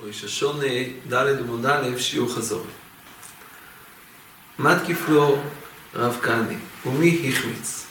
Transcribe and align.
ראש 0.00 0.24
השונה 0.24 0.64
ד' 1.12 1.14
עמוד 1.14 1.66
א', 1.66 1.98
שיעור 1.98 2.34
חזור. 2.34 2.66
מה 4.58 4.78
תקיף 4.78 5.08
לו 5.08 5.38
רב 5.94 6.18
כהני, 6.22 6.56
ומי 6.86 7.28
החמיץ? 7.28 7.86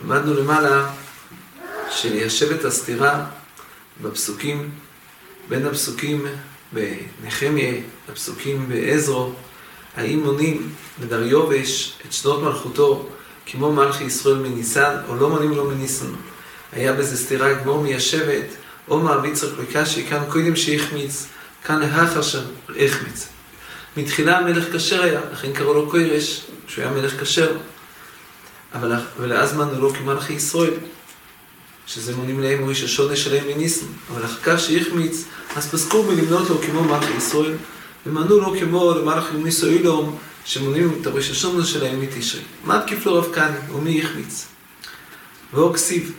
למדנו 0.00 0.34
למעלה 0.34 0.90
שליישב 1.90 2.66
הסתירה 2.66 3.26
בפסוקים, 4.02 4.70
בין 5.48 5.66
הפסוקים 5.66 6.26
בנחמיה 6.72 7.74
לפסוקים 8.08 8.68
בעזרו, 8.68 9.32
האם 9.96 10.20
מונים 10.20 10.74
לדריובש 11.02 11.98
את 12.06 12.12
שנות 12.12 12.42
מלכותו 12.42 13.08
כמו 13.46 13.72
מלכי 13.72 14.04
ישראל 14.04 14.36
מניסן, 14.36 14.96
או 15.08 15.16
לא 15.16 15.28
מונים 15.28 15.50
לו 15.50 15.64
מניסן. 15.64 16.06
היה 16.72 16.92
בזה 16.92 17.16
סתירה 17.16 17.52
גמור 17.52 17.82
מיישבת, 17.82 18.46
או 18.88 19.00
מעביד 19.00 19.34
צריך 19.34 19.54
בקשי, 19.54 20.06
כאן 20.06 20.22
קודם 20.28 20.56
שהחמיץ, 20.56 21.26
כאן 21.64 21.80
לאחר 21.80 22.22
שהחמיץ. 22.22 23.28
מתחילה 23.96 24.38
המלך 24.38 24.76
כשר 24.76 25.02
היה, 25.02 25.20
לכן 25.32 25.52
קראו 25.52 25.74
לו 25.74 25.90
קוירש, 25.90 26.44
שהוא 26.66 26.84
היה 26.84 26.92
מלך 26.92 27.20
כשר. 27.20 27.56
אבל 28.74 28.92
ולאז 29.20 29.56
מנו 29.56 29.80
לו 29.80 29.92
כמלכי 29.92 30.32
ישראל, 30.32 30.74
שזה 31.86 32.16
מונים 32.16 32.40
להם 32.40 32.58
הוא 32.58 32.70
איש 32.70 32.82
השונה 32.82 33.16
שלהם 33.16 33.46
מניסן. 33.46 33.86
אבל 34.12 34.24
אחר 34.24 34.38
כך 34.42 34.60
שהחמיץ, 34.60 35.24
אז 35.56 35.70
פסקו 35.70 36.02
מלמנות 36.02 36.50
לו 36.50 36.58
כמו 36.58 36.84
מלכי 36.84 37.12
ישראל, 37.16 37.54
ומנו 38.06 38.40
לו 38.40 38.54
כמו 38.60 38.94
למלכי 38.94 39.36
ניסו 39.36 39.66
אילום, 39.66 40.18
שמונים 40.44 40.98
את 41.00 41.06
הראש 41.06 41.30
השונה 41.30 41.64
שלהם 41.64 42.00
מתשרי. 42.00 42.40
מה 42.64 42.82
תקיף 42.86 43.06
לו 43.06 43.14
רב 43.14 43.28
כהנא, 43.34 43.72
ומי 43.72 44.02
החמיץ? 44.02 44.46
ואור 45.52 45.74
כסיב. 45.74 46.12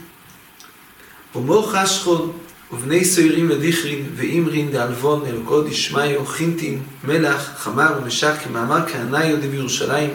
ומו 1.35 1.63
חשכון, 1.63 2.31
ובני 2.71 3.05
סוירים 3.05 3.49
לדיכרין, 3.49 4.09
ואימרין 4.15 4.71
דאלבון, 4.71 5.25
אלוקות 5.25 5.67
ישמעיו, 5.67 6.25
חינטין, 6.25 6.81
מלח, 7.03 7.49
חמר 7.57 7.97
ומשק, 8.01 8.33
כמאמר 8.43 8.89
כהנאי 8.89 9.27
יהודי 9.27 9.47
בירושלים, 9.47 10.09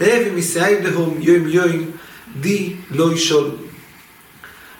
להבי 0.00 0.30
מסיעי 0.30 0.76
בהום 0.82 1.18
יום 1.20 1.48
יום, 1.48 1.90
די 2.40 2.76
לא 2.90 3.12
ישול. 3.12 3.50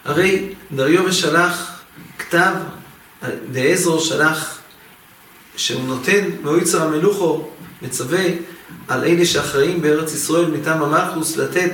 הרי 0.05 0.49
דריו 0.73 1.13
שלח 1.13 1.83
כתב, 2.19 2.53
דעזרו 3.53 4.01
שלח, 4.01 4.59
שהוא 5.57 5.85
נותן 5.85 6.25
מאויצר 6.43 6.83
המלוכו, 6.83 7.49
מצווה 7.83 8.25
על 8.89 9.05
אלה 9.05 9.25
שאחראים 9.25 9.83
בארץ 9.83 10.15
ישראל 10.15 10.47
מטעם 10.47 10.83
המלכוס 10.83 11.37
לתת 11.37 11.73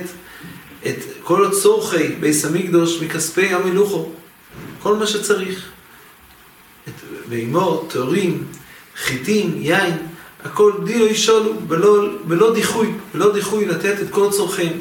את 0.87 0.97
כל 1.23 1.45
הצורכי 1.45 2.07
ביס 2.07 2.45
המקדוש 2.45 3.01
מכספי 3.01 3.53
המלוכו, 3.53 4.09
כל 4.83 4.95
מה 4.95 5.07
שצריך. 5.07 5.65
את 6.87 6.93
בהמות, 7.29 7.89
תורים, 7.93 8.43
חיטים, 8.95 9.53
יין, 9.57 9.97
הכל 10.43 10.71
די 10.85 10.99
לא 10.99 11.05
ישולו, 11.05 11.53
בלא, 11.67 12.05
בלא 12.23 12.53
דיחוי, 12.53 12.91
בלא 13.13 13.33
דיחוי 13.33 13.65
לתת 13.65 13.95
את 14.01 14.09
כל 14.09 14.31
צורכיהם. 14.31 14.79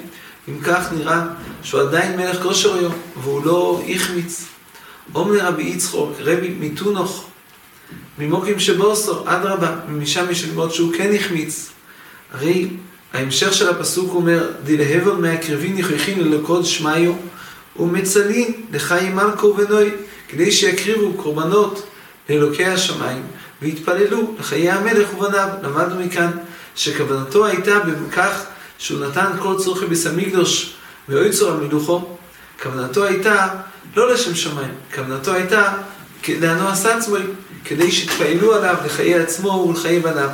אם 0.49 0.59
כך 0.63 0.93
נראה 0.93 1.23
שהוא 1.63 1.81
עדיין 1.81 2.17
מלך 2.17 2.43
כושר 2.43 2.75
היום, 2.75 2.95
והוא 3.23 3.45
לא 3.45 3.83
החמיץ. 3.89 4.45
אומר 5.15 5.47
רבי 5.47 5.63
יצחוק, 5.63 6.13
רבי 6.19 6.55
מתונוך, 6.61 7.29
ממוקים 8.19 8.61
שבוסו, 8.61 9.23
אדרבה, 9.27 9.77
משם 9.89 10.25
יש 10.31 10.45
ללמוד 10.45 10.73
שהוא 10.73 10.93
כן 10.95 11.15
החמיץ. 11.15 11.71
הרי 12.33 12.69
ההמשך 13.13 13.55
של 13.55 13.69
הפסוק 13.69 14.15
אומר, 14.15 14.51
דלהבל 14.65 15.13
מהקרבין 15.13 15.79
יכריחין 15.79 16.21
ללקוד 16.21 16.65
שמעיו, 16.65 17.13
ומצלין 17.77 18.53
לחיים 18.73 19.17
מלכו 19.17 19.57
ונוי, 19.57 19.91
כדי 20.29 20.53
שיקריבו 20.53 21.13
קורבנות 21.13 21.87
לאלוקי 22.29 22.65
השמיים, 22.65 23.23
והתפללו 23.63 24.35
לחיי 24.39 24.71
המלך 24.71 25.15
ובניו. 25.15 25.49
למדנו 25.63 26.01
מכאן 26.01 26.31
שכוונתו 26.77 27.47
הייתה 27.47 27.79
בכך 27.79 28.45
שהוא 28.79 29.07
נתן 29.07 29.27
כל 29.39 29.55
צורכי 29.59 29.87
ביס 29.87 30.07
המקדוש 30.07 30.75
ואויצור 31.09 31.51
המלוכו, 31.51 32.17
כוונתו 32.63 33.05
הייתה 33.05 33.49
לא 33.97 34.13
לשם 34.13 34.35
שמיים, 34.35 34.75
כוונתו 34.95 35.33
הייתה 35.33 35.73
לענו 36.29 36.69
עשה 36.69 36.97
עצמי, 36.97 37.19
כדי 37.65 37.93
שיתפעלו 37.93 38.55
עליו 38.55 38.77
לחיי 38.85 39.15
עצמו 39.15 39.49
ולחיי 39.49 40.01
בניו. 40.01 40.29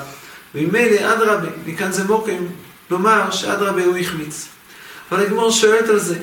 וממילא 0.55 1.13
אדרבה, 1.13 1.49
מכאן 1.67 1.93
זה 1.93 2.05
מוקם 2.05 2.47
לומר 2.91 3.31
שאדרבה 3.31 3.85
הוא 3.85 3.97
החמיץ. 3.97 4.47
אבל 5.11 5.23
הגמור 5.23 5.51
שואלת 5.51 5.89
על 5.89 5.99
זה, 5.99 6.17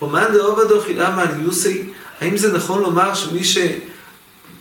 אומן 0.00 0.24
דעובדו 0.32 0.80
חילמה 0.80 1.22
על 1.22 1.40
יוסי, 1.40 1.82
האם 2.20 2.36
זה 2.36 2.52
נכון 2.52 2.82
לומר 2.82 3.14
שמי 3.14 3.40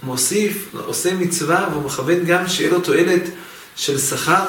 שמוסיף, 0.03 0.75
עושה 0.85 1.13
מצווה 1.13 1.67
והוא 1.72 1.83
מכוון 1.83 2.25
גם 2.25 2.47
שיהיה 2.47 2.72
לו 2.72 2.79
תועלת 2.79 3.23
של 3.75 4.00
שכר? 4.00 4.45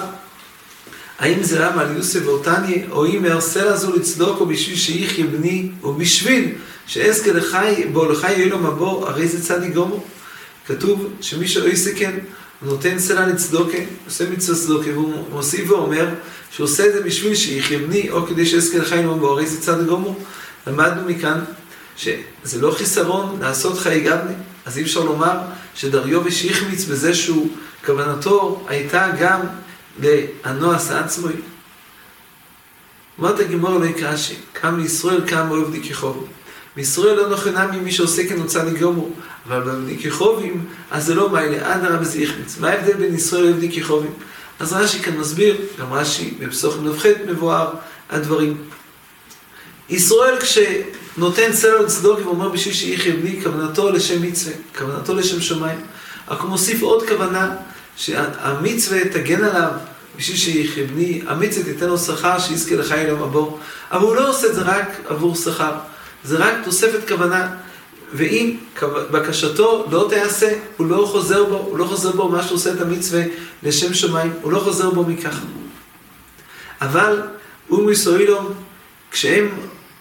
האם 1.18 1.42
זה 1.42 1.66
רם 1.66 1.78
על 1.78 1.96
יוסף 1.96 2.20
ואותניה, 2.24 2.84
או 2.90 3.06
אם 3.06 3.26
ארסל 3.26 3.68
הזו 3.68 3.96
לצדוקו 3.96 4.46
בשביל 4.46 4.76
שיחיה 4.76 5.26
בני, 5.26 5.68
או 5.82 5.94
בשביל 5.94 6.52
שאזכה 6.86 7.32
לחי, 7.32 7.84
בו 7.92 8.12
לחי 8.12 8.32
יהיה 8.32 8.46
לו 8.46 8.58
מבוא, 8.58 9.08
הרי 9.08 9.28
זה 9.28 9.42
צדיק 9.42 9.74
גומו. 9.74 10.04
כתוב 10.66 11.12
שמי 11.20 11.48
שלא 11.48 11.68
יסכן, 11.68 12.18
נותן 12.62 12.98
סלע 12.98 13.26
לצדוקה, 13.26 13.78
עושה 14.06 14.30
מצווה 14.30 14.58
צדוקה, 14.58 14.90
והוא 14.90 15.24
מוסיף 15.30 15.70
ואומר 15.70 16.08
שהוא 16.50 16.64
עושה 16.64 16.86
את 16.86 16.92
זה 16.92 17.02
בשביל 17.02 17.34
שיחיה 17.34 17.78
בני, 17.78 18.10
או 18.10 18.26
כדי 18.26 18.46
שאזכה 18.46 18.78
לחי 18.78 19.02
לו 19.02 19.16
מבוא, 19.16 19.30
הרי 19.30 19.46
זה 19.46 19.60
צדיק 19.60 19.86
גומו. 19.86 20.16
למדנו 20.66 21.08
מכאן 21.08 21.40
שזה 21.96 22.60
לא 22.60 22.70
חיסרון 22.70 23.38
לעשות 23.40 23.78
חיי 23.78 24.00
גבני, 24.00 24.34
אז 24.66 24.78
אי 24.78 24.82
אפשר 24.82 25.04
לומר 25.04 25.38
שדריובש 25.74 26.44
החמיץ 26.44 26.84
בזה 26.84 27.14
שהוא, 27.14 27.48
כוונתו 27.86 28.66
הייתה 28.68 29.08
גם 29.20 29.40
לענועס 30.00 30.90
עצמוי. 30.90 31.32
אומרת 33.18 33.40
הגמור 33.40 33.78
לא 33.78 33.84
יקרשי, 33.84 34.34
קם 34.52 34.80
לישראל 34.80 35.20
קם 35.28 35.50
אוהב 35.50 35.70
דיקחוב. 35.72 36.28
מישראל 36.78 37.16
לא 37.16 37.28
נכונה 37.28 37.66
ממי 37.66 37.92
שעושה 37.92 38.28
כן 38.28 38.40
רוצה 38.40 38.64
לגמור, 38.64 39.12
אבל 39.46 39.80
בדיקחובים, 39.84 40.64
אז 40.90 41.06
זה 41.06 41.14
לא 41.14 41.30
מיילה, 41.30 41.74
אדרבה 41.74 42.04
זה 42.04 42.20
יחמיץ. 42.20 42.58
מה 42.60 42.68
ההבדל 42.68 42.92
בין 42.92 43.14
ישראל 43.14 43.42
לאוהב 43.42 43.60
דיקחובים? 43.60 44.10
אז 44.58 44.72
רש"י 44.72 44.98
כאן 44.98 45.16
מסביר, 45.16 45.56
גם 45.80 45.92
רש"י 45.92 46.34
בפסוק 46.38 46.74
נ"ח 46.82 47.06
מבואר 47.26 47.70
הדברים. 48.10 48.56
ישראל 49.88 50.34
כשנותן 50.40 51.52
סלע 51.52 51.82
לצדוק 51.82 52.20
ואומר 52.24 52.48
בשביל 52.48 52.74
שיחיה 52.74 53.16
בני, 53.16 53.40
כוונתו 53.42 53.90
לשם 53.90 54.22
מצווה, 54.22 54.54
כוונתו 54.78 55.14
לשם 55.14 55.40
שמיים. 55.40 55.80
רק 56.28 56.40
הוא 56.40 56.50
מוסיף 56.50 56.82
עוד 56.82 57.08
כוונה, 57.08 57.56
שהמצווה 57.96 59.04
תגן 59.04 59.44
עליו 59.44 59.70
בשביל 60.16 60.36
שיחיה 60.36 60.84
בני, 60.86 61.22
המצווה 61.26 61.64
תיתן 61.64 61.86
לו 61.86 61.98
שכר 61.98 62.38
שיזכה 62.38 62.74
לחי 62.74 63.00
אליו 63.00 63.16
מבוא. 63.16 63.58
אבל 63.90 64.02
הוא 64.02 64.16
לא 64.16 64.30
עושה 64.30 64.46
את 64.46 64.54
זה 64.54 64.62
רק 64.62 65.00
עבור 65.06 65.36
שכר, 65.36 65.72
זה 66.24 66.36
רק 66.36 66.54
תוספת 66.64 67.08
כוונה. 67.08 67.48
ואם 68.12 68.56
בקשתו 68.82 69.86
לא 69.90 70.06
תיעשה, 70.08 70.58
הוא 70.76 70.86
לא 70.86 71.08
חוזר 71.12 71.44
בו, 71.44 71.56
הוא 71.56 71.78
לא 71.78 71.84
חוזר 71.84 72.12
בו 72.12 72.28
מה 72.28 72.42
שעושה 72.42 72.72
את 72.72 72.80
המצווה 72.80 73.22
לשם 73.62 73.94
שמיים, 73.94 74.32
הוא 74.42 74.52
לא 74.52 74.58
חוזר 74.58 74.90
בו 74.90 75.04
מכך. 75.04 75.40
אבל 76.80 77.22
אום 77.70 77.90
ישראלום, 77.90 78.52
כשהם 79.10 79.48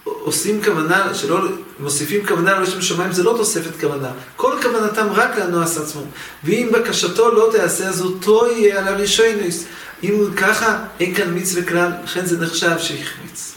עושים 0.04 0.64
כוונה, 0.64 1.14
שלא 1.14 1.40
מוסיפים 1.80 2.26
כוונה 2.26 2.60
לשם 2.60 2.82
שמיים, 2.82 3.12
זה 3.12 3.22
לא 3.22 3.34
תוספת 3.36 3.80
כוונה. 3.80 4.10
כל 4.36 4.52
כוונתם 4.62 5.06
רק 5.14 5.38
לנועס 5.38 5.78
עצמו. 5.78 6.02
ואם 6.44 6.68
בקשתו 6.72 7.34
לא 7.34 7.48
תיעשה, 7.52 7.88
אז 7.88 8.02
אותו 8.02 8.46
יהיה 8.46 8.78
על 8.78 8.88
הראשונוס. 8.88 9.64
אם 10.02 10.14
הוא 10.14 10.28
ככה, 10.36 10.78
אין 11.00 11.14
כאן 11.14 11.38
מצווה 11.38 11.62
כלל, 11.62 11.90
לכן 12.04 12.26
זה 12.26 12.38
נחשב 12.44 12.78
שהחמיץ. 12.78 13.54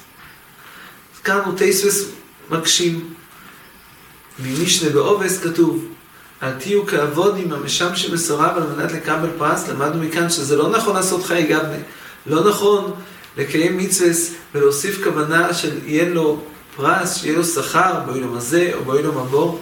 כאן 1.23 1.39
הוא 1.45 1.57
טייסווס 1.57 2.05
מקשים. 2.51 3.13
ממשנה 4.39 4.89
בעובס 4.89 5.39
כתוב, 5.43 5.85
אל 6.43 6.51
תהיו 6.51 6.87
כעבודים 6.87 7.53
המשם 7.53 7.95
שמסורב 7.95 8.57
על 8.57 8.63
מנת 8.75 8.91
לקבל 8.91 9.29
פרס, 9.37 9.67
למדנו 9.67 10.03
מכאן 10.03 10.29
שזה 10.29 10.55
לא 10.55 10.69
נכון 10.69 10.95
לעשות 10.95 11.23
חיי 11.23 11.43
גבנה. 11.43 11.77
לא 12.25 12.49
נכון 12.49 12.91
לקיים 13.37 13.77
מצווה 13.77 14.11
ולהוסיף 14.55 15.03
כוונה 15.03 15.53
של 15.53 15.79
יהיה 15.85 16.09
לו 16.09 16.41
פרס, 16.75 17.17
שיהיה 17.17 17.37
לו 17.37 17.43
שכר 17.43 17.99
באוילום 18.05 18.37
הזה 18.37 18.71
או 18.73 18.83
באוילום 18.85 19.17
הבא. 19.17 19.57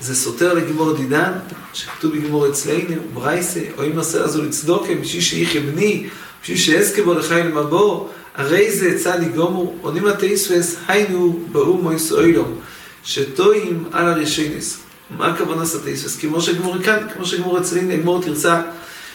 זה 0.00 0.14
סותר 0.14 0.54
לגמור 0.54 0.92
דידן, 0.92 1.32
שכתוב 1.72 2.16
בגמור 2.16 2.48
אצלנו, 2.48 3.02
ברייסה, 3.14 3.60
או 3.78 3.84
אם 3.86 3.98
עשה 3.98 4.24
הזו 4.24 4.42
לצדוקה, 4.42 4.94
בשביל 4.94 5.22
שיחיה 5.22 5.60
בני, 5.60 6.06
בשביל 6.42 6.56
שאזכה 6.56 7.02
בו 7.02 7.14
לחיים 7.14 7.46
למבוא, 7.46 8.08
הרי 8.34 8.72
זה 8.72 8.98
צדי 8.98 9.28
גומו, 9.28 9.74
עונים 9.80 10.06
התייספס, 10.06 10.76
היינו 10.88 11.40
באומו 11.52 11.92
יסאוילום, 11.92 12.60
שטועים 13.04 13.84
על 13.92 14.08
הרישיינס. 14.08 14.78
מה 15.10 15.26
הכוונה 15.26 15.60
לעשות 15.60 15.82
תייספס? 15.82 16.16
כמו 16.16 16.40
שגמור 16.40 16.78
כאן, 16.82 17.06
כמו 17.14 17.24
שגמור 17.26 17.58
אצלנו, 17.58 18.02
גמור 18.02 18.22
תרצה, 18.22 18.62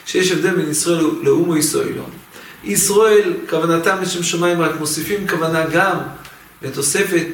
שיש 0.06 0.32
הבדל 0.32 0.56
בין 0.56 0.70
ישראל 0.70 1.06
לאומו 1.24 1.58
יסאוילום. 1.58 2.10
ישראל, 2.64 3.34
כוונתם 3.50 3.98
לשם 4.02 4.24
שמיים, 4.24 4.62
רק 4.62 4.80
מוסיפים 4.80 5.28
כוונה 5.28 5.66
גם 5.72 5.98
לתוספת 6.62 7.28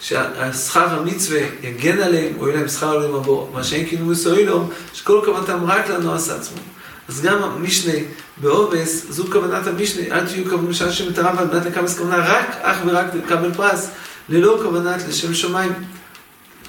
שהשכר 0.00 0.88
המצווה 0.88 1.40
יגן 1.62 1.98
עליהם, 1.98 2.32
או 2.38 2.48
יהיה 2.48 2.58
להם 2.58 2.68
שכר 2.68 2.90
עליהם 2.96 3.14
עבור, 3.14 3.50
מה 3.54 3.64
שאין 3.64 3.86
כאילו 3.86 4.06
מסוילום, 4.06 4.70
שכל 4.94 5.20
כוונתם 5.24 5.64
רק 5.66 5.88
לנועס 5.88 6.30
עצמו. 6.30 6.58
אז 7.08 7.20
גם 7.20 7.42
המשנה 7.42 7.92
בעובס, 8.36 9.06
זו 9.10 9.24
כוונת 9.32 9.66
המשנה, 9.66 10.02
אל 10.10 10.26
תהיו 10.26 10.58
משל 10.58 10.92
שם 10.92 11.08
את 11.12 11.18
הרמב"ם, 11.18 11.50
בנת 11.50 11.66
לקבס 11.66 11.98
כוונה 11.98 12.16
רק, 12.16 12.56
אך 12.62 12.76
ורק 12.86 13.06
לקבל 13.14 13.54
פרס, 13.54 13.90
ללא 14.28 14.60
כוונת 14.62 15.02
לשם 15.08 15.34
שמיים. 15.34 15.72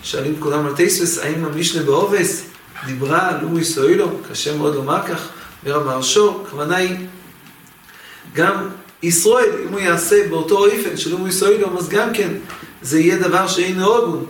שואלים 0.04 0.36
כולם 0.40 0.66
על 0.66 0.76
טייסוס, 0.76 1.18
האם 1.18 1.46
המשנה 1.46 1.84
בעובס 1.84 2.44
דיברה 2.86 3.30
על 3.30 3.42
לומי 3.42 3.64
סוילו? 3.64 4.10
קשה 4.32 4.58
מאוד 4.58 4.76
לומר 4.76 5.08
כך, 5.08 5.28
אומר 5.66 5.82
המהרשו, 5.82 6.44
הכוונה 6.46 6.76
היא, 6.76 6.98
גם 8.34 8.70
ישראל, 9.04 9.50
אם 9.64 9.74
הוא 9.74 9.80
יעשה 9.80 10.28
באותו 10.30 10.66
אופן 10.66 10.98
של 10.98 11.12
לומי 11.12 11.32
סוילו, 11.32 11.80
אז 11.80 11.90
גם 11.90 12.14
כן, 12.14 12.30
זה 12.82 13.00
יהיה 13.00 13.18
דבר 13.18 13.48
שאין 13.48 13.80
הוגון. 13.80 14.26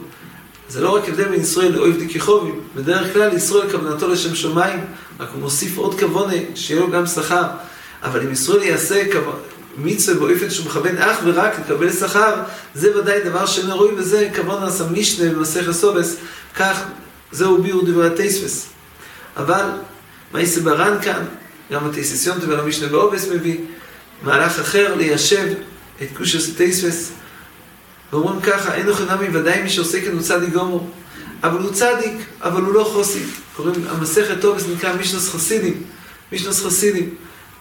זה 0.69 0.81
לא 0.81 0.95
רק 0.95 1.10
הבדל 1.10 1.27
בין 1.27 1.42
ישראל 1.42 1.71
לאויב 1.71 2.04
דקיחובים, 2.04 2.62
בדרך 2.75 3.13
כלל 3.13 3.33
ישראל 3.33 3.71
כוונתו 3.71 4.07
לשם 4.07 4.36
שמיים, 4.36 4.80
רק 5.19 5.30
הוא 5.33 5.42
מוסיף 5.42 5.77
עוד 5.77 6.00
כוונה, 6.00 6.33
שיהיה 6.56 6.80
לו 6.80 6.92
גם 6.92 7.06
שכר. 7.06 7.44
אבל 8.04 8.21
אם 8.21 8.31
ישראל 8.31 8.63
יעשה 8.63 9.04
מצווה 9.77 10.27
באופן 10.27 10.50
שהוא 10.50 10.66
מכוון 10.66 10.98
אך 10.98 11.18
ורק 11.24 11.60
לקבל 11.60 11.92
שכר, 11.92 12.33
זה 12.75 12.98
ודאי 12.98 13.24
דבר 13.24 13.45
שאינו 13.45 13.77
רואים 13.77 13.95
בזה 13.95 14.30
כוונה 14.36 14.68
עשה 14.68 14.83
משנה 14.92 15.33
במסכת 15.33 15.71
סובס, 15.71 16.16
כך 16.56 16.83
זהו 17.31 17.63
ביאור 17.63 17.86
דברי 17.86 18.07
הטייספס. 18.07 18.69
אבל, 19.38 19.66
מה 20.33 20.39
יעשה 20.39 20.62
ברן 20.62 20.98
כאן, 21.01 21.25
גם 21.71 21.89
הטייססיון 21.89 22.39
דבר 22.39 22.60
המשנה 22.60 22.88
באובס 22.88 23.27
מביא, 23.27 23.57
מהלך 24.24 24.60
אחר 24.60 24.95
ליישב 24.95 25.48
את 26.01 26.07
קושס 26.18 26.50
הטייספס. 26.50 27.12
ואומרים 28.13 28.41
ככה, 28.41 28.73
אין 28.73 28.89
אוכל 28.89 29.03
נמי 29.15 29.38
ודאי 29.38 29.61
מי 29.61 29.69
שעושה 29.69 30.01
כן 30.01 30.11
הוא 30.11 30.21
צדיק 30.21 30.53
גמור. 30.53 30.89
אבל 31.44 31.59
הוא 31.59 31.71
צדיק, 31.71 32.13
אבל 32.41 32.61
הוא 32.61 32.73
לא 32.73 32.83
חוסיד. 32.83 33.27
קוראים, 33.56 33.75
המסכת 33.89 34.41
טוב, 34.41 34.59
זה 34.59 34.73
נקרא 34.75 34.94
מישנוס 34.94 35.29
חסידים. 35.29 35.83
מישנוס 36.31 36.65
חסידים. 36.65 37.09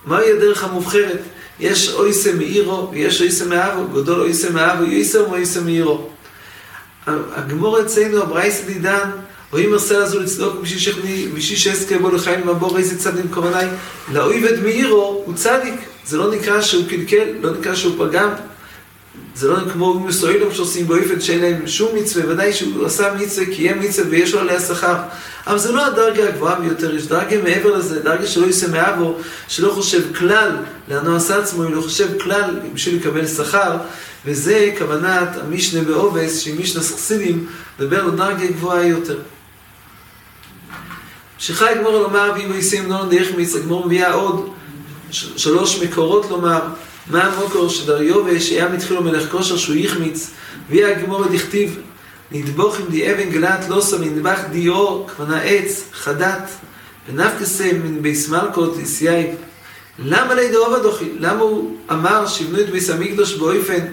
מהי 0.06 0.33
הדרך 0.33 0.65
המובחרת? 0.65 1.21
יש 1.61 1.89
אויסה 1.89 2.33
מאירו 2.33 2.91
ויש 2.93 3.21
אויסה 3.21 3.45
מאבו, 3.45 3.89
גדול 3.89 4.21
אויסה 4.21 4.50
מאבו, 4.50 4.85
יויסה 4.85 5.23
ואויסה 5.23 5.61
מאירו. 5.61 6.09
הגמור 7.06 7.81
אצלנו, 7.81 8.23
הברייסה 8.23 8.62
דידן, 8.67 9.11
רואים 9.53 9.71
מרסל 9.71 10.03
הזו 10.03 10.21
לצדוק 10.21 10.61
בשביל 10.61 11.59
שאסקה 11.59 11.99
בו 11.99 12.11
לחיים 12.11 12.47
מבוא 12.47 12.79
איזה 12.79 12.99
צדיק 12.99 13.25
כוונאי, 13.35 13.67
לאויבד 14.12 14.62
מאירו 14.62 15.23
הוא 15.27 15.35
צדיק, 15.35 15.75
זה 16.06 16.17
לא 16.17 16.31
נקרא 16.31 16.61
שהוא 16.61 16.85
קלקל, 16.89 17.25
לא 17.41 17.50
נקרא 17.50 17.75
שהוא 17.75 18.06
פגם, 18.06 18.29
זה 19.35 19.49
לא 19.49 19.56
כמו 19.73 20.00
מסוילים 20.00 20.53
שעושים 20.53 20.87
באופן 20.87 21.20
שאין 21.20 21.41
להם 21.41 21.67
שום 21.67 21.97
מצווה, 21.97 22.32
ודאי 22.32 22.53
שהוא 22.53 22.87
עשה 22.87 23.15
מצווה 23.15 23.47
יהיה 23.49 23.75
מצווה 23.75 24.11
ויש 24.11 24.35
לו 24.35 24.41
עליה 24.41 24.61
שכר. 24.61 24.97
אבל 25.47 25.59
זה 25.59 25.73
לא 25.73 25.87
הדרגה 25.87 26.29
הגבוהה 26.29 26.61
ביותר, 26.61 26.94
יש 26.94 27.06
דרגה 27.06 27.43
מעבר 27.43 27.76
לזה, 27.76 28.00
דרגה 28.00 28.26
שלא 28.26 28.47
יישא 28.47 28.67
מאבו, 28.73 29.15
שלא 29.49 29.73
חושב 29.73 30.15
כלל 30.15 30.56
לאנוס 30.88 31.31
עצמו, 31.31 31.62
הוא 31.62 31.73
לא 31.73 31.81
חושב 31.81 32.19
כלל 32.20 32.61
בשביל 32.75 32.97
לקבל 32.97 33.26
שכר, 33.26 33.76
וזה 34.25 34.75
כוונת 34.79 35.29
המשנה 35.37 35.82
בעובס, 35.82 36.41
שהיא 36.41 36.61
משנה 36.61 36.82
סכסידים, 36.82 37.47
לדבר 37.79 38.00
על 38.00 38.11
דרגה 38.11 38.47
גבוהה 38.47 38.87
יותר. 38.87 39.19
שחי 41.38 41.73
גמור 41.79 41.93
לומר, 41.93 42.32
ואם 42.37 42.47
הוא 42.47 42.56
יישם 42.56 42.87
נון 42.87 43.11
דרך 43.11 43.29
מיץ, 43.37 43.55
הגמור 43.55 43.87
מביאה 43.87 44.12
עוד 44.12 44.50
שלוש 45.11 45.82
מקורות 45.82 46.31
לומר, 46.31 46.61
מה 47.11 47.25
המוקר 47.25 47.69
שדריובש 47.69 48.51
היה 48.51 48.69
מתחילו 48.69 49.03
מלך 49.03 49.31
כושר 49.31 49.57
שהוא 49.57 49.77
יחמיץ, 49.77 50.31
ויהיה 50.71 50.99
הגמור 50.99 51.25
דכתיב, 51.25 51.79
נדבוך 52.33 52.81
עם 52.81 52.87
די 52.91 53.13
אבן 53.13 53.31
גלת 53.31 53.69
לא 53.69 53.83
שם 53.83 54.03
נדבך 54.03 54.41
דיו, 54.51 55.07
כמנה 55.07 55.41
עץ, 55.41 55.85
חדת, 55.93 56.51
ונפקסם 57.09 57.77
מן 57.85 58.03
ביס 58.03 58.29
מלכות 58.29 58.79
יסייב. 58.79 59.27
למה 59.99 60.35
לידי 60.35 60.57
עובד 60.57 60.85
אוכי? 60.85 61.13
למה 61.19 61.41
הוא 61.41 61.77
אמר 61.91 62.27
שיבנו 62.27 62.61
את 62.61 62.71
ביס 62.71 62.91
המקדוש 62.91 63.35
באופן 63.35 63.87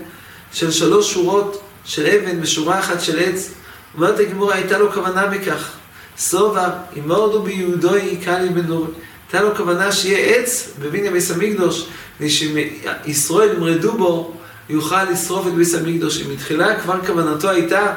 של 0.53 0.71
שלוש 0.71 1.13
שורות 1.13 1.61
של 1.85 2.05
אבן 2.05 2.41
ושורה 2.41 2.79
אחת 2.79 3.01
של 3.01 3.19
עץ? 3.19 3.51
אומרת 3.95 4.19
הגמור, 4.19 4.51
הייתה 4.51 4.77
לו 4.77 4.91
כוונה 4.91 5.25
בכך. 5.25 5.71
סובה, 6.17 6.69
אם 6.97 7.07
מורדו 7.07 7.41
ביהודוי 7.41 8.01
יקלי 8.01 8.49
בנור. 8.49 8.87
הייתה 9.31 9.47
לו 9.47 9.55
כוונה 9.55 9.91
שיהיה 9.91 10.35
עץ 10.35 10.69
בבניין 10.79 11.13
ביס 11.13 11.31
המקדוש, 11.31 11.85
ושישראל 12.19 13.53
ימרדו 13.57 13.97
בו, 13.97 14.33
יוכל 14.69 15.03
לשרוף 15.03 15.47
את 15.47 15.53
ביס 15.53 15.75
המקדוש. 15.75 16.21
אם 16.21 16.33
מתחילה 16.33 16.79
כבר 16.79 17.05
כוונתו 17.05 17.49
הייתה, 17.49 17.93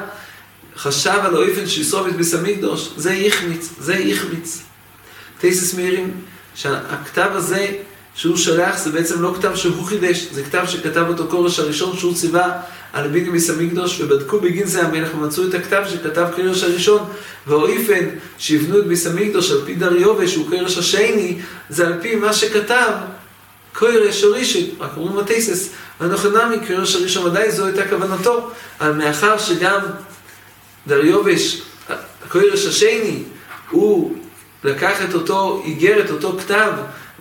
חשב 0.77 1.19
על 1.23 1.35
האופן 1.35 1.67
שישרוף 1.67 2.07
את 2.07 2.15
ביס 2.15 2.33
המקדוש, 2.33 2.89
זה 2.97 3.13
יחמיץ, 3.13 3.69
זה 3.79 3.95
יחמיץ. 3.95 4.61
טייסס 5.39 5.73
מאירים 5.73 6.11
שהכתב 6.55 7.29
הזה 7.33 7.67
שהוא 8.15 8.37
שלח 8.37 8.77
זה 8.77 8.91
בעצם 8.91 9.21
לא 9.21 9.33
כתב 9.37 9.55
שהוא 9.55 9.85
חידש, 9.85 10.27
זה 10.31 10.43
כתב 10.43 10.63
שכתב 10.67 11.05
אותו 11.07 11.27
כורש 11.29 11.59
הראשון 11.59 11.97
שהוא 11.97 12.15
ציווה 12.15 12.61
על 12.93 13.07
ביני 13.07 13.29
ביס 13.29 13.49
המקדוש, 13.49 14.01
ובדקו 14.01 14.39
בגין 14.39 14.67
זה 14.67 14.83
המלך 14.83 15.09
ומצאו 15.15 15.43
את 15.47 15.53
הכתב 15.53 15.83
שכתב 15.89 16.27
כורש 16.35 16.63
הראשון, 16.63 17.05
והאופן 17.47 18.05
שיבנו 18.37 18.79
את 18.79 18.87
ביס 18.87 19.07
המקדוש 19.07 19.51
על 19.51 19.61
פי 19.65 19.75
דריובה 19.75 20.27
שהוא 20.27 20.49
כורש 20.49 20.77
השני, 20.77 21.37
זה 21.69 21.87
על 21.87 21.93
פי 22.01 22.15
מה 22.15 22.33
שכתב 22.33 22.91
כורש 23.75 24.23
הראשון, 24.23 24.63
רק 24.79 24.89
אומרים 24.97 25.19
הטייסס, 25.19 25.69
ונוחנמי 26.01 26.57
כורש 26.67 26.95
הראשון 26.95 27.25
ודאי 27.25 27.51
זו 27.51 27.65
הייתה 27.65 27.87
כוונתו, 27.87 28.51
אבל 28.81 28.91
מאחר 28.91 29.37
שגם 29.37 29.79
דריובש, 30.87 31.61
הכורש 32.25 32.65
השני, 32.65 33.23
הוא 33.69 34.15
לקח 34.63 35.01
את 35.09 35.13
אותו 35.13 35.61
איגרת, 35.65 36.11
אותו 36.11 36.37
כתב, 36.39 36.71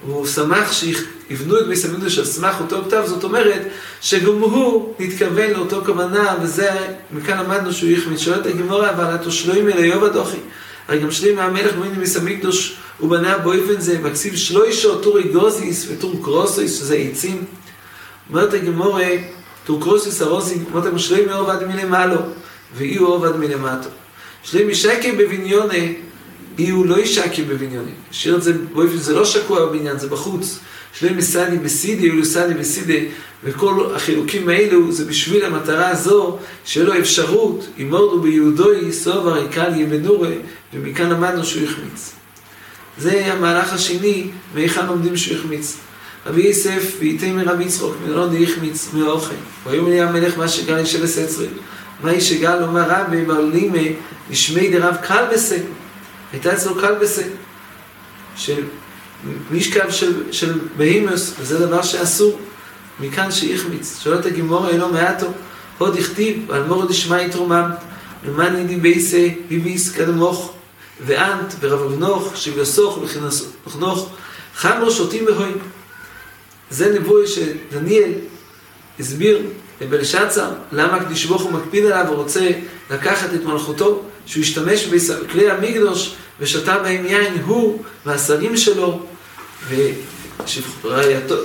והוא 0.06 0.26
שמח 0.26 0.72
שיבנו 0.72 1.60
את 1.60 1.66
ביס 1.66 1.84
המקדוש 1.84 2.18
על 2.18 2.24
סמך 2.24 2.56
אותו 2.60 2.82
כתב, 2.84 3.02
זאת 3.06 3.24
אומרת 3.24 3.62
שגם 4.00 4.32
הוא 4.32 4.94
נתכוון 4.98 5.50
לאותו 5.50 5.82
כוונה, 5.86 6.34
וזה, 6.42 6.70
מכאן 7.12 7.38
למדנו 7.38 7.72
שהוא 7.72 7.90
יחמיד. 7.90 8.18
שואלת 8.18 8.46
הגמורה, 8.46 8.90
אבל 8.90 9.04
התושלוים 9.04 9.68
אלה 9.68 9.86
יוב 9.86 10.04
הדוחי. 10.04 10.38
הרי 10.88 10.98
גם 10.98 11.10
שלי 11.10 11.32
מהמלך 11.32 11.74
במיני 11.74 11.94
ביס 11.94 12.16
המקדוש, 12.16 12.76
הוא 12.98 13.10
בנה 13.10 13.38
באופן 13.38 13.80
זה, 13.80 13.98
מקציב 13.98 14.36
שלוישו 14.36 14.98
טורי 14.98 15.22
גוזיס 15.22 15.86
וטור 15.88 16.20
קרוסויס, 16.22 16.78
שזה 16.78 16.94
עצים. 16.94 17.44
אומרת 18.30 18.54
הגמורה, 18.54 19.08
טור 19.64 19.80
קרוסויס 19.80 20.22
הרוזים, 20.22 20.64
אומרת 20.70 20.84
הגמורה, 20.84 21.02
שלוים 21.02 21.28
יאוב 21.28 21.48
עד 21.48 21.66
מלמעלו, 21.66 22.18
ואי 22.76 22.96
הוא 22.96 23.08
עובד 23.08 23.36
מלמטו. 23.36 23.88
שלוים 24.42 24.68
משקי 24.68 25.12
בבניוני, 25.12 25.94
אי 26.58 26.70
הוא 26.70 26.86
לא 26.86 26.98
ישקי 26.98 27.42
בבניוני. 27.42 27.90
שיר 28.10 28.36
את 28.36 28.42
זה 28.42 28.52
באופן, 28.52 28.96
זה 28.96 29.14
לא 29.14 29.24
שקוע 29.24 29.66
בבניין, 29.66 29.98
זה 29.98 30.08
בחוץ. 30.08 30.58
שלוים 30.92 31.16
מסעדי 31.16 31.58
בסידי, 31.58 32.04
אילו 32.04 32.24
סעדי 32.24 32.54
בסידי, 32.54 33.08
וכל 33.44 33.94
החילוקים 33.94 34.48
האלו 34.48 34.92
זה 34.92 35.04
בשביל 35.04 35.44
המטרה 35.44 35.88
הזו, 35.88 36.38
שיהיה 36.64 36.86
לו 36.86 36.98
אפשרות, 36.98 37.66
אם 37.78 37.90
מורדו 37.90 38.20
ביהודוי, 38.20 38.92
סובר, 38.92 39.34
עיקל 39.34 39.80
ימנורה, 39.80 40.30
ומכאן 40.74 41.10
למדנו 41.10 41.44
שהוא 41.44 41.64
החמיץ. 41.64 42.12
זה 42.98 43.32
המהלך 43.32 43.72
השני, 43.72 44.26
מהיכן 44.54 44.86
לומדים 44.86 45.16
שהוא 45.16 45.38
החמיץ. 45.38 45.76
רבי 46.26 46.42
יוסף, 46.42 46.96
וייתי 46.98 47.32
מרבי 47.32 47.64
יצחוק, 47.64 47.94
מלון 48.06 48.30
די 48.30 48.44
החמיץ 48.44 48.88
מאוכל. 48.94 49.34
ויאמר 49.66 49.88
לי 49.88 50.00
המלך 50.00 50.38
מה 50.38 50.48
שגל 50.48 50.78
ישבס 50.78 51.18
אצריל. 51.18 51.50
מה 52.02 52.20
שגל 52.20 52.62
אומר 52.62 52.82
רבי 52.88 53.24
ברלימה, 53.24 53.78
נשמי 54.30 54.70
דרב 54.70 54.96
כלבסה. 55.06 55.56
הייתה 56.32 56.52
אצלו 56.52 56.74
כלבסה. 56.74 57.22
של 58.36 58.64
משכב 59.50 59.90
של, 59.90 60.32
של 60.32 60.58
בהימוס, 60.76 61.34
וזה 61.38 61.66
דבר 61.66 61.82
שאסור. 61.82 62.40
מכאן 63.00 63.30
שהחמיץ. 63.30 64.00
שואלת 64.02 64.26
הגימור 64.26 64.68
אינו 64.68 64.88
מעטו, 64.88 65.26
עוד 65.78 65.96
הכתיב, 65.96 66.50
על 66.50 66.64
מורד 66.64 66.90
ישמעי 66.90 67.30
תרומם, 67.30 67.70
למען 68.26 68.56
ידי 68.56 68.76
בייסה, 68.76 69.28
ביביס 69.48 69.92
קדמוך, 69.92 70.52
ואנט, 71.06 71.54
ורב 71.60 71.92
אבנוך, 71.92 72.32
שביוסוך, 72.36 72.98
וכנוך, 73.66 74.08
חמרו 74.54 74.90
שותים 74.90 75.24
בהוי. 75.24 75.52
זה 76.70 76.98
נבואי 77.00 77.26
שדניאל 77.26 78.12
הסביר 79.00 79.46
לבלשצר, 79.80 80.50
למה 80.72 81.04
קדיש 81.04 81.26
ברוך 81.26 81.42
הוא 81.42 81.52
מקפיד 81.52 81.84
עליו 81.84 82.12
ורוצה 82.12 82.50
לקחת 82.90 83.34
את 83.34 83.44
מלכותו, 83.44 84.02
שהוא 84.28 84.42
ישתמש 84.42 84.86
בכלי 84.86 85.50
המקדוש 85.50 86.14
ושתה 86.40 86.78
בהם 86.78 87.06
יין, 87.06 87.38
הוא 87.46 87.82
והשרים 88.06 88.56
שלו, 88.56 89.06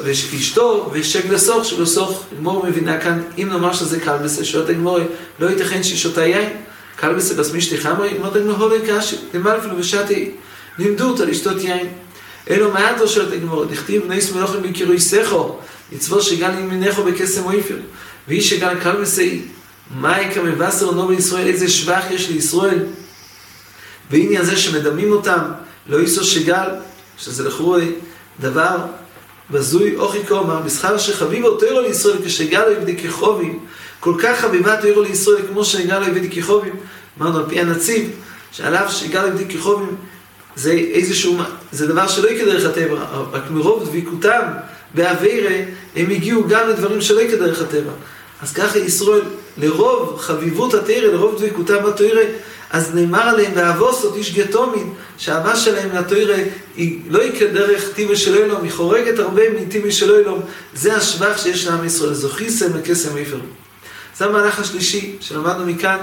ואשתו, 0.04 0.90
ושגלסוך, 0.94 1.66
שגלסוך, 1.66 2.24
גמור 2.38 2.66
מבינה 2.66 3.00
כאן, 3.00 3.22
אם 3.38 3.50
נאמר 3.50 3.74
שזה 3.74 4.00
קלבסה, 4.00 4.46
שואלת 4.46 4.70
הגמור, 4.70 5.00
לא 5.40 5.50
ייתכן 5.50 5.84
שהיא 5.84 5.98
שותה 5.98 6.26
יין, 6.26 6.50
קלבסה 6.96 7.34
בסמישתי 7.34 7.78
חמרי, 7.78 8.18
אמרת 8.18 8.36
הגמור, 8.36 8.56
הולי 8.56 8.80
קשי, 8.88 9.16
למעלה 9.34 9.60
אפילו 9.60 9.78
ושתי, 9.78 10.32
לימדו 10.80 11.10
אותה 11.10 11.26
לשתות 11.26 11.62
יין. 11.62 11.88
אלו 12.50 12.72
מעט 12.72 13.08
שואלת 13.08 13.34
הגמור, 13.34 13.66
דכתיב 13.66 14.02
נויס 14.08 14.32
מלוכים 14.32 14.62
בקירוי 14.62 15.00
סכו, 15.00 15.58
מצוות 15.92 16.24
שגל 16.24 16.52
ימינךו 16.60 17.04
בקסם 17.04 17.46
אויפר, 17.46 17.78
ואיש 18.28 18.50
שגל 18.50 18.80
קלבסה 18.84 19.24
יקרא 20.22 20.44
מבשר 20.44 20.92
נו 20.92 21.08
בישראל, 21.08 21.48
איזה 21.48 21.70
שבח 21.70 22.04
יש 22.12 22.30
לישראל. 22.30 22.80
והנה 24.12 24.44
זה 24.44 24.58
שמדמים 24.58 25.12
אותם, 25.12 25.40
לא 25.88 25.98
ייסו 25.98 26.24
שגל, 26.24 26.70
שזה 27.18 27.44
לכאורה 27.44 27.82
דבר 28.40 28.78
בזוי 29.52 29.96
אוכי 29.96 30.20
קומר, 30.28 30.64
מסחר 30.66 30.98
שחביב 30.98 31.46
אותו 31.46 31.82
לישראל 31.82 32.18
כשגל 32.26 32.62
עבדי 32.62 32.98
כחובים, 32.98 33.60
כל 34.00 34.16
כך 34.20 34.40
חביבה 34.40 34.82
תוירו 34.82 35.02
לישראל 35.02 35.42
כמו 35.48 35.66
שגל 35.66 36.04
עבדי 36.04 36.30
כחובים, 36.30 36.76
אמרנו 37.22 37.38
על 37.38 37.46
פי 37.50 37.60
הנציב, 37.60 38.10
שעליו 38.52 38.86
שגל 38.90 39.26
עבדי 39.26 39.46
כחובים 39.46 39.96
זה 40.56 40.72
איזשהו, 40.72 41.38
זה 41.72 41.88
דבר 41.88 42.08
שלא 42.08 42.30
יקרה 42.30 42.46
דרך 42.46 42.66
הטבע, 42.66 43.06
רק 43.32 43.52
מרוב 43.52 43.90
דביקותם 43.90 44.42
באווירה, 44.94 45.56
הם 45.96 46.10
הגיעו 46.10 46.48
גם 46.48 46.70
לדברים 46.70 47.02
שלא 47.02 47.22
יקרה 47.22 47.38
דרך 47.38 47.62
הטבע. 47.62 47.92
אז 48.42 48.54
ככה 48.54 48.80
ישראל, 48.80 49.22
לרוב 49.58 50.20
חביבות 50.20 50.74
התרא, 50.74 50.96
לרוב 50.96 51.38
דביקותם 51.38 51.84
בתרא, 51.86 52.22
אז 52.70 52.96
נאמר 52.96 53.22
עליהם, 53.22 53.52
ואבוסות 53.56 54.16
איש 54.16 54.34
גתומין, 54.34 54.94
שהאהבה 55.18 55.56
שלהם 55.56 55.90
לתוירה 55.96 56.36
היא 56.76 57.00
לא 57.10 57.24
יקרה 57.24 57.48
דרך 57.48 57.94
טיבי 57.94 58.16
של 58.16 58.36
אלום, 58.36 58.64
היא 58.64 58.72
חורגת 58.72 59.20
הרבה 59.20 59.42
מטיבי 59.50 59.92
של 59.92 60.12
אלום. 60.12 60.40
זה 60.74 60.96
השבח 60.96 61.38
שיש 61.38 61.68
לעם 61.68 61.86
ישראל, 61.86 62.14
זוכיסם 62.14 62.78
לקסם 62.78 63.18
איפר. 63.18 63.40
זה 64.18 64.26
המהלך 64.26 64.60
השלישי 64.60 65.16
שלמדנו 65.20 65.66
מכאן, 65.66 65.98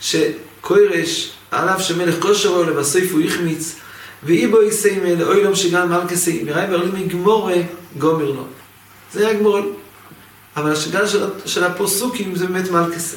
שקוירש, 0.00 1.32
על 1.50 1.68
אף 1.68 1.82
שמלך 1.82 2.14
כושר 2.20 2.48
אוהל 2.48 2.70
ובסוף 2.70 3.02
הוא 3.12 3.20
החמיץ, 3.20 3.74
ואי 4.22 4.46
בו 4.46 4.62
יסיימה 4.62 5.14
לאוילום 5.14 5.54
שגם 5.54 5.88
מלכסי, 5.88 6.42
מראי 6.44 6.66
ברלים 6.66 6.96
יגמורה 6.96 7.56
גומר 7.98 8.30
לו. 8.30 8.44
זה 9.12 9.28
היה 9.28 9.38
גמור. 9.38 9.79
אבל 10.56 10.72
השגל 10.72 11.06
של, 11.06 11.24
של 11.46 11.64
הפוסוקים 11.64 12.34
זה 12.34 12.46
באמת 12.46 12.70
מלכסי. 12.70 13.16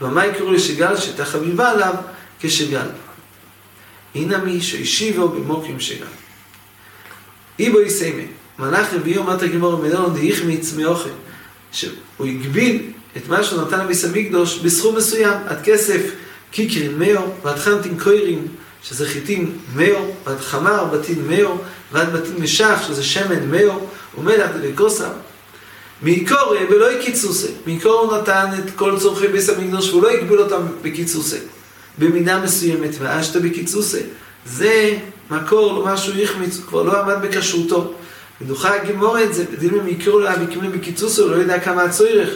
ומה 0.00 0.26
יקראו 0.26 0.52
לשגל? 0.52 0.96
שהייתה 0.96 1.24
חביבה 1.24 1.70
עליו 1.70 1.94
כשגל. 2.40 2.86
הנה 4.14 4.38
מי 4.38 4.62
שהשיבו 4.62 5.28
במוקים 5.28 5.80
שגל. 5.80 6.06
איבו 7.58 7.80
יסיימה, 7.80 8.22
מלאך 8.58 8.94
רביעי 8.94 9.16
אומרת 9.16 9.42
הגמור 9.42 9.76
מלון 9.76 10.14
דהיחמיץ 10.14 10.72
מאוכל, 10.72 11.10
שהוא 11.72 12.26
הגביל 12.26 12.82
את 13.16 13.28
מה 13.28 13.44
שהוא 13.44 13.62
נתן 13.62 13.84
לביס 13.84 14.04
המקדוש 14.04 14.58
בסכום 14.58 14.96
מסוים, 14.96 15.38
עד 15.46 15.62
כסף 15.64 16.00
קיקרין 16.50 16.98
מאו, 16.98 17.22
ועד 17.42 17.58
חנטין 17.58 17.98
קוירים, 18.02 18.46
שזה 18.82 19.08
חיטין 19.08 19.58
מאו, 19.74 20.14
ועד 20.26 20.40
חמר 20.40 20.84
בתין 20.84 21.26
מאו, 21.28 21.58
ועד 21.92 22.12
בתין 22.12 22.36
משח, 22.36 22.78
שזה 22.86 23.04
שמן 23.04 23.50
מאו, 23.50 23.86
ומלח 24.18 24.50
דבקוסה. 24.60 25.08
מעיקור 26.04 26.54
ולא 26.70 26.90
הקיצוסי. 26.90 27.52
מעיקור 27.66 28.00
הוא 28.00 28.16
נתן 28.16 28.46
את 28.58 28.70
כל 28.76 28.98
צורכי 28.98 29.28
ביס 29.28 29.48
המקדוש, 29.48 29.90
והוא 29.90 30.02
לא 30.02 30.10
הגביל 30.10 30.38
אותם 30.38 30.62
בקיצוסי. 30.82 31.38
במידה 31.98 32.38
מסוימת, 32.38 32.90
ואשתא 32.98 33.38
בקיצוסי. 33.38 34.00
זה 34.46 34.96
מקור 35.30 35.80
למה 35.82 35.96
שהוא 35.96 36.22
החמיץ, 36.22 36.56
הוא 36.56 36.66
כבר 36.66 36.82
לא 36.82 37.00
עמד 37.00 37.16
בכשרותו. 37.22 37.92
ודוחה 38.40 38.74
הגימור 38.74 39.22
את 39.22 39.34
זה, 39.34 39.44
בדילים 39.52 39.84
מעיקור 39.84 40.20
לה 40.20 40.36
בקימי 40.36 40.68
בקיצוסי, 40.68 41.20
הוא 41.20 41.30
לא 41.30 41.36
יודע 41.36 41.60
כמה 41.60 41.82
הצורך. 41.82 42.28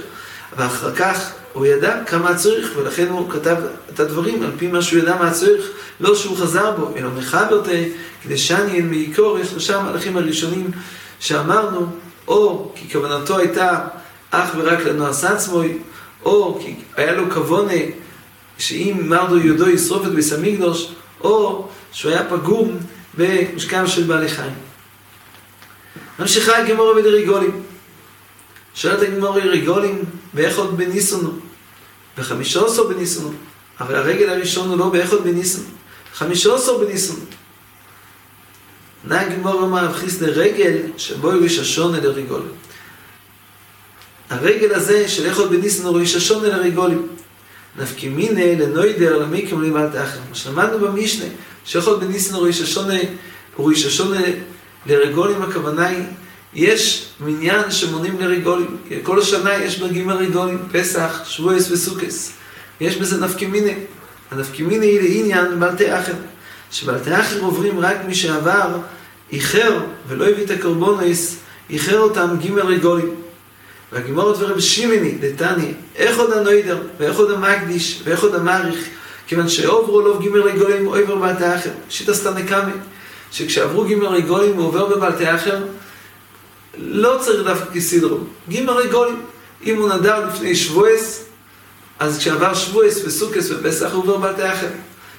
ואחר 0.56 0.94
כך 0.94 1.32
הוא 1.52 1.66
ידע 1.66 2.04
כמה 2.06 2.30
הצורך, 2.30 2.70
ולכן 2.76 3.08
הוא 3.08 3.30
כתב 3.30 3.56
את 3.94 4.00
הדברים 4.00 4.42
על 4.42 4.50
פי 4.58 4.66
מה 4.66 4.82
שהוא 4.82 4.98
ידע 4.98 5.16
מה 5.16 5.28
הצורך, 5.28 5.64
לא 6.00 6.14
שהוא 6.14 6.36
חזר 6.36 6.70
בו, 6.76 6.90
אלא 6.96 7.08
מחבר 7.16 7.62
תה, 7.64 7.70
כדי 8.22 8.38
שאני 8.38 8.72
אין 8.72 8.88
מעיקור, 8.88 9.38
יש 9.38 9.48
שלושה 9.48 9.76
המהלכים 9.76 10.16
הראשונים 10.16 10.70
שאמרנו, 11.20 11.86
או 12.28 12.70
כי 12.74 12.92
כוונתו 12.92 13.38
הייתה 13.38 13.78
אך 14.30 14.50
ורק 14.56 14.78
לנועס 14.78 15.24
עצמוי, 15.24 15.78
או 16.24 16.58
כי 16.62 16.74
היה 16.96 17.12
לו 17.12 17.30
כוונה 17.30 17.80
שאם 18.58 18.96
מרדו 19.00 19.38
יודו 19.38 19.68
ישרוף 19.68 20.06
את 20.06 20.12
ביס 20.12 20.32
המקדוש, 20.32 20.92
או 21.20 21.68
שהוא 21.92 22.12
היה 22.12 22.24
פגום 22.24 22.78
במשכם 23.14 23.86
של 23.86 24.02
בעלי 24.02 24.28
חיים. 24.28 24.54
ממשיכה 26.18 26.56
הגמורה 26.56 26.94
בדריגולים. 26.94 27.62
שואלת 28.74 29.02
הגמורה 29.02 29.44
ריגולים, 29.44 30.04
באיך 30.34 30.58
עוד 30.58 30.76
בניסונו? 30.76 31.30
בחמישה 32.18 32.64
עשר 32.66 32.84
בניסונו. 32.88 33.32
הרי 33.78 33.98
הרגל 33.98 34.28
הראשון 34.28 34.68
הוא 34.68 34.78
לא 34.78 34.88
באיך 34.88 35.12
עוד 35.12 35.24
בניסונו. 35.24 35.68
חמישה 36.14 36.54
עשר 36.54 36.78
בניסונו. 36.78 37.20
נהג 39.04 39.32
גמור 39.32 39.62
אמר 39.62 39.84
רב 39.84 39.92
חיסדה 39.92 40.26
רגל 40.26 40.76
שבו 40.96 41.32
הוא 41.32 41.42
איש 41.42 41.58
השונה 41.58 42.00
לריגולים. 42.00 42.52
הרגל 44.30 44.74
הזה 44.74 45.08
של 45.08 45.28
בניסונו 45.48 45.88
הוא 45.88 46.00
איש 46.00 46.14
השונה 46.14 46.48
לריגולים. 46.48 47.06
נפקי 47.78 48.08
מיני 48.08 48.56
לנוידר 48.56 49.18
למי 49.18 49.46
כמולים 49.50 49.76
אל 49.76 49.88
תאחר. 49.88 50.18
מה 50.28 50.34
שלמדנו 50.34 50.78
במשנה, 50.78 51.24
בניסונו 52.00 52.38
הוא 52.38 52.46
איש 52.46 52.60
השונה, 52.60 52.98
הוא 53.56 53.70
איש 53.70 53.86
השונה 53.86 54.20
לרגולים, 54.86 55.42
הכוונה 55.42 55.86
היא 55.86 56.04
יש 56.54 57.08
מניין 57.20 57.70
שמונים 57.70 58.20
לריגולים. 58.20 58.76
כל 59.02 59.20
השנה 59.20 59.54
יש 59.54 59.78
בגים 59.78 60.10
הריגולים, 60.10 60.58
פסח, 60.72 61.22
שבועס 61.24 61.70
וסוכס. 61.70 62.32
יש 62.80 62.96
בזה 62.96 63.24
נפקימיני. 63.26 63.74
הנפקימיני 64.30 64.86
היא 64.86 65.00
לעניין 65.00 65.60
בלתי 65.60 65.98
אחר. 65.98 66.14
שבלתי 66.70 67.14
אחר 67.20 67.40
עוברים 67.40 67.80
רק 67.80 67.96
מי 68.06 68.14
שעבר 68.14 68.78
איחר 69.32 69.80
ולא 70.08 70.28
הביא 70.28 70.44
את 70.44 70.50
הקורבונויס, 70.50 71.36
איחר 71.70 71.98
אותם 71.98 72.36
גימל 72.40 72.62
ריגולים. 72.62 73.14
והגימורת 73.92 74.36
ורב 74.38 74.60
שימיני, 74.60 75.10
דתני, 75.20 75.72
איך 75.96 76.18
עוד 76.18 76.32
הנוידר, 76.32 76.78
ואיך 76.98 77.16
עוד 77.16 77.30
המקדיש, 77.30 78.00
ואיך 78.04 78.22
עוד 78.22 78.34
המעריך, 78.34 78.88
כיוון 79.26 79.48
שעוברו 79.48 80.00
לוב 80.00 80.20
גימל 80.20 80.40
ריגולים 80.40 80.86
עובר 80.86 81.16
בלתי 81.16 81.54
אחר. 81.54 81.70
שיטה 81.88 82.14
סתנקמי, 82.14 82.72
שכשעברו 83.32 83.84
גימל 83.84 84.06
ריגולים 84.06 84.56
הוא 84.56 84.66
עובר 84.66 84.86
בבלתי 84.86 85.34
אחר, 85.34 85.64
לא 86.78 87.18
צריך 87.20 87.44
דווקא 87.44 87.74
כסדרו. 87.74 88.18
גימל 88.48 88.70
רגולים. 88.72 89.22
אם 89.66 89.76
הוא 89.76 89.88
נדר 89.88 90.26
לפני 90.26 90.56
שבועס, 90.56 91.24
אז 91.98 92.18
כשעבר 92.18 92.54
שבועס 92.54 93.04
וסוכס 93.04 93.50
ופסח 93.50 93.92
הוא 93.92 94.02
עובר 94.02 94.16
בלתי 94.16 94.52
אחר. 94.52 94.68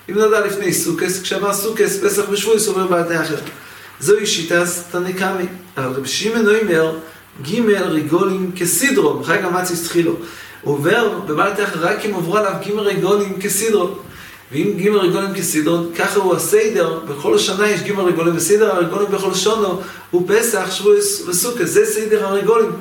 אם 0.10 0.14
נודע 0.16 0.46
לפני 0.46 0.74
סוכס, 0.74 1.22
כשאמר 1.22 1.54
סוכס, 1.54 2.04
פסח 2.04 2.24
ושבוי, 2.30 2.60
סובר 2.60 2.88
בעדי 2.88 3.22
אחר. 3.22 3.36
זוהי 4.00 4.26
שיטס 4.26 4.84
תניקמי. 4.92 5.46
אבל 5.78 5.88
רבי 5.96 6.08
שמעון 6.08 6.46
אומר, 6.48 6.98
ג' 7.42 7.70
ריגולים 7.70 8.52
כסידרום, 8.56 9.24
חג 9.24 9.44
המציס 9.44 9.84
תחילו. 9.84 10.16
הוא 10.62 10.74
עובר 10.74 11.20
בבעלתי 11.20 11.64
אחר 11.64 11.80
רק 11.80 12.06
אם 12.06 12.14
עוברו 12.14 12.38
עליו 12.38 12.54
ג' 12.66 12.80
ריגולים 12.80 13.42
כסידרום. 13.42 14.00
ואם 14.52 14.74
ג' 14.78 14.88
ריגולים 14.88 15.34
כסידרון, 15.34 15.92
ככה 15.96 16.20
הוא 16.20 16.36
הסדר, 16.36 17.00
בכל 17.08 17.36
השנה 17.36 17.70
יש 17.70 17.82
ג' 17.82 18.00
ריגולים 18.00 18.36
וסידר, 18.36 18.76
הריגולים 18.76 19.12
בכל 19.12 19.34
שונו, 19.34 19.82
הוא 20.12 20.28
פסח, 20.28 20.72
שבוי 20.72 20.98
וסוכה, 21.28 21.66
זה 21.66 21.86
סדר 21.86 22.26
הריגולים. 22.26 22.72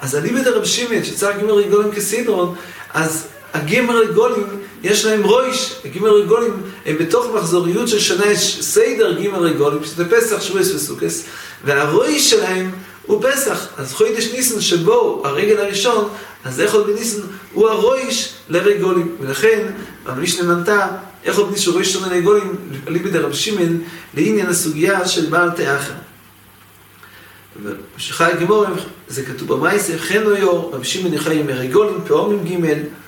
אז 0.00 0.16
אני 0.16 0.30
בדרב 0.30 0.64
שמיין, 0.64 1.04
שצריך 1.04 1.36
ג' 1.36 1.50
ריגולים 1.50 1.92
כסידרון, 1.92 2.54
אז 2.94 3.26
הג' 3.54 3.90
ריגולים 3.90 4.46
יש 4.84 5.04
להם 5.04 5.22
רויש, 5.22 5.76
הגימל 5.84 6.08
רגולים, 6.08 6.62
הם 6.86 6.98
בתוך 6.98 7.26
מחזוריות 7.34 7.88
של 7.88 7.98
שנה 7.98 8.36
סדר 8.60 9.20
גימל 9.20 9.38
רגולים, 9.38 9.84
שזה 9.84 10.10
פסח, 10.10 10.40
שבועס 10.40 10.74
וסוכס, 10.74 11.24
והרויש 11.64 12.30
שלהם 12.30 12.70
הוא 13.06 13.22
פסח. 13.22 13.66
אז 13.76 13.92
חוידש 13.92 14.32
ניסן 14.32 14.60
שבו 14.60 15.22
הרגל 15.24 15.60
הראשון, 15.60 16.08
אז 16.44 16.60
איך 16.60 16.74
עוד 16.74 16.86
בניסן 16.86 17.20
הוא 17.52 17.68
הרויש 17.68 18.32
לרגולים. 18.48 19.16
ולכן, 19.20 19.66
המשנה 20.06 20.54
מנתה, 20.54 20.88
איך 21.24 21.38
עוד 21.38 21.50
ניסו 21.50 21.72
רויש 21.72 21.96
לרגולים, 21.96 22.56
ליבי 22.88 23.10
דרב 23.10 23.32
שמעון, 23.32 23.80
לעניין 24.14 24.46
הסוגיה 24.46 25.08
של 25.08 25.26
בעל 25.26 25.50
תאחר. 25.50 25.92
ושחי 27.96 28.24
הגמור, 28.24 28.64
זה 29.08 29.22
כתוב 29.24 29.48
במייסר, 29.48 29.98
חן 29.98 30.26
אויו, 30.26 30.70
רב 30.70 30.82
שמעון 30.82 31.14
יחי 31.14 31.40
עם 31.40 31.48
רגולים, 31.48 31.98
פעומים 32.06 32.44
ג' 32.44 33.03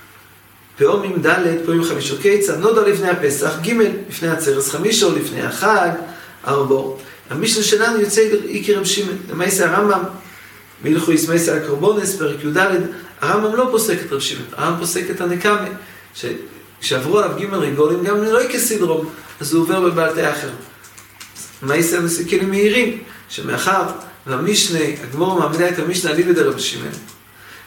פעומים 0.76 1.22
ד', 1.22 1.64
פעומים 1.64 1.84
חמישו 1.84 2.16
קיצה, 2.22 2.56
נודו 2.56 2.84
לפני 2.84 3.08
הפסח, 3.08 3.58
ג' 3.62 3.72
לפני 4.08 4.28
הצרס 4.28 4.70
חמישו, 4.70 5.16
לפני 5.16 5.42
החג, 5.42 5.90
ארבו. 6.46 6.98
המשנה 7.30 7.62
שלנו 7.62 8.00
יוצא 8.00 8.28
איקי 8.44 8.74
רב 8.74 8.84
שמעון, 8.84 9.16
למעשה 9.30 9.70
הרמב"ם, 9.70 10.02
מלכו 10.84 11.12
יסמייסה 11.12 11.56
הקרבונס, 11.56 12.16
פרק 12.16 12.44
י"ד, 12.44 12.56
הרמב"ם 13.20 13.56
לא 13.56 13.68
פוסק 13.70 13.98
את 14.06 14.12
רב 14.12 14.20
שמעון, 14.20 14.46
הרמב"ם 14.52 14.80
פוסק 14.80 15.10
את 15.10 15.20
הנקמה, 15.20 15.68
שכשעברו 16.14 17.18
עליו 17.18 17.36
ג' 17.38 17.54
רגולים, 17.54 18.04
גם 18.04 18.22
לא 18.22 18.40
כסדרום, 18.52 19.10
אז 19.40 19.54
הוא 19.54 19.62
עובר 19.62 19.80
בבעלתי 19.80 20.30
אחר. 20.30 20.50
מעשה 21.62 22.00
מסכלים 22.00 22.50
מהירים, 22.50 22.98
שמאחר 23.28 23.82
והמשנה, 24.26 24.80
הגמור 25.02 25.40
מעמידה 25.40 25.68
את 25.68 25.78
המשנה 25.78 26.12
ליבד 26.12 26.38
רב 26.38 26.58
שמעון. 26.58 26.92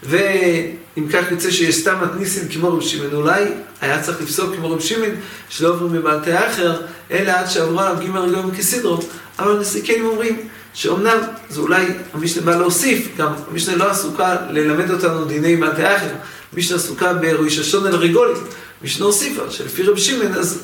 ואם 0.04 1.08
כך 1.14 1.32
יוצא 1.32 1.52
שיש 1.52 1.76
סתם 1.76 1.96
מתניסים 2.04 2.48
כמו 2.50 2.74
רב 2.74 2.82
שמעון, 2.82 3.14
אולי 3.14 3.44
היה 3.82 4.02
צריך 4.02 4.22
לפסוק 4.22 4.56
כמו 4.56 4.72
רב 4.72 4.80
שמעון, 4.80 5.16
שלא 5.50 5.70
עוברים 5.70 6.02
בבעלתי 6.02 6.38
אחר, 6.38 6.82
אלא 7.12 7.32
עד 7.32 7.50
שעברו 7.50 7.80
עליו 7.80 7.96
ג' 8.00 8.18
רגולים 8.18 8.52
כסדרום. 8.52 9.00
אבל 9.40 9.58
המסיקים 9.58 10.06
אומרים 10.06 10.48
שאומנם 10.74 11.18
זה 11.50 11.60
אולי 11.60 11.86
המשנה 12.14 12.42
בא 12.42 12.56
להוסיף, 12.56 13.08
גם 13.18 13.34
המשנה 13.52 13.76
לא 13.76 13.90
עסוקה 13.90 14.36
ללמד 14.50 14.92
אותנו 14.92 15.26
דיני 15.26 15.56
בעלתי 15.56 15.96
אחר, 15.96 16.10
מישנה 16.54 16.78
עסוקה 16.78 17.14
ברויששון 17.14 17.88
אל 17.88 17.96
רגולים. 17.96 18.38
משנה 18.82 19.06
הוסיפה 19.06 19.42
שלפי 19.50 19.84
רב 19.84 19.98
שמעון, 19.98 20.34
אז 20.34 20.64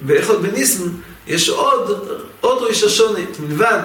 באחד 0.00 0.34
בניסן 0.42 0.82
יש 1.26 1.48
עוד, 1.48 2.08
עוד 2.40 2.62
רויששונה 2.62 3.18
מלבד 3.40 3.80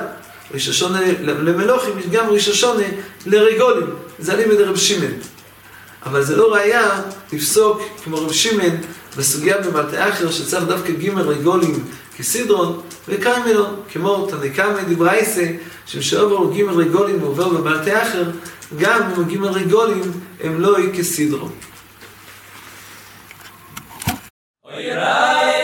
רויששונה 0.52 1.00
למלוכים, 1.22 2.00
יש 2.00 2.06
גם 2.12 2.28
רויששונה 2.28 2.84
לרגולים. 3.26 3.88
זה 4.22 4.36
לימד 4.36 4.62
רב 4.62 4.76
שמעון. 4.76 5.12
אבל 6.06 6.24
זה 6.24 6.36
לא 6.36 6.54
ראייה 6.54 7.02
לפסוק 7.34 7.82
כמו 8.04 8.18
רב 8.18 8.32
שמעון 8.32 8.78
בסוגיה 9.18 9.58
במטה 9.58 10.10
אחר 10.10 10.32
שצריך 10.32 10.64
דווקא 10.64 10.92
ג' 10.92 11.10
רגולים 11.10 11.84
כסדרון 12.18 12.82
וקיימלון, 13.08 13.82
כמו 13.92 14.28
תנקמא 14.32 14.82
דברייסה, 14.90 15.46
שמשעבר 15.86 16.54
ג' 16.54 16.62
רגולים 16.62 17.24
ועובר 17.24 17.50
במטה 17.50 18.04
אחר, 18.04 18.24
גם 18.80 19.02
אם 19.18 19.24
ג' 19.24 19.44
רגולים 19.44 20.12
הם 20.44 20.62
לא 20.62 20.78
כסדרון. 20.94 21.52
אוי 24.66 24.92
רע 24.92 25.61